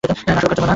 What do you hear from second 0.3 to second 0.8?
সুরক্ষার জন্য না।